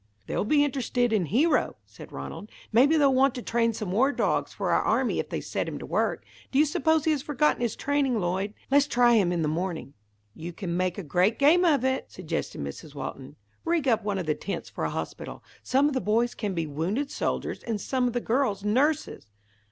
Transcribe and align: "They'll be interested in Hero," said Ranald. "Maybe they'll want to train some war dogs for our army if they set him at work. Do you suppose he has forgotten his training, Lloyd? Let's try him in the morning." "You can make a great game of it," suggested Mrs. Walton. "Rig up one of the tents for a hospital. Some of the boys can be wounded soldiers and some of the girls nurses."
"They'll 0.25 0.45
be 0.45 0.63
interested 0.63 1.13
in 1.13 1.25
Hero," 1.27 1.75
said 1.85 2.11
Ranald. 2.11 2.49
"Maybe 2.71 2.97
they'll 2.97 3.13
want 3.13 3.35
to 3.35 3.43
train 3.43 3.71
some 3.71 3.91
war 3.91 4.11
dogs 4.11 4.51
for 4.51 4.71
our 4.71 4.81
army 4.81 5.19
if 5.19 5.29
they 5.29 5.39
set 5.41 5.67
him 5.67 5.75
at 5.75 5.87
work. 5.87 6.25
Do 6.51 6.57
you 6.57 6.65
suppose 6.65 7.05
he 7.05 7.11
has 7.11 7.21
forgotten 7.21 7.61
his 7.61 7.75
training, 7.75 8.19
Lloyd? 8.19 8.55
Let's 8.71 8.87
try 8.87 9.13
him 9.13 9.31
in 9.31 9.43
the 9.43 9.47
morning." 9.47 9.93
"You 10.33 10.53
can 10.53 10.75
make 10.75 10.97
a 10.97 11.03
great 11.03 11.37
game 11.37 11.63
of 11.63 11.85
it," 11.85 12.11
suggested 12.11 12.61
Mrs. 12.61 12.95
Walton. 12.95 13.35
"Rig 13.63 13.87
up 13.87 14.03
one 14.03 14.17
of 14.17 14.25
the 14.25 14.33
tents 14.33 14.71
for 14.71 14.85
a 14.85 14.89
hospital. 14.89 15.43
Some 15.61 15.85
of 15.87 15.93
the 15.93 16.01
boys 16.01 16.33
can 16.33 16.55
be 16.55 16.65
wounded 16.65 17.11
soldiers 17.11 17.61
and 17.61 17.79
some 17.79 18.07
of 18.07 18.13
the 18.13 18.21
girls 18.21 18.63
nurses." 18.63 19.27